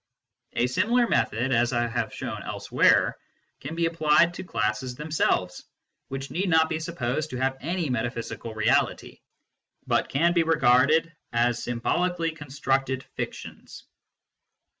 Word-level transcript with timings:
A 0.53 0.65
similar 0.65 1.07
method, 1.07 1.51
as 1.51 1.73
I 1.73 1.85
have 1.85 2.11
shown 2.11 2.41
elsewhere, 2.41 3.15
can 3.59 3.75
be 3.75 3.85
applied 3.85 4.33
to 4.33 4.43
classes 4.43 4.95
themselves, 4.95 5.63
which 6.07 6.31
need 6.31 6.49
not 6.49 6.69
be 6.69 6.79
supposed 6.79 7.29
to 7.29 7.37
have 7.37 7.55
any 7.61 7.87
metaphysical 7.87 8.55
reality, 8.55 9.19
but 9.85 10.09
can 10.09 10.33
be 10.33 10.41
regarded 10.41 11.15
as 11.33 11.61
symbolically 11.61 12.31
constructed 12.31 13.03
fictions. 13.15 13.83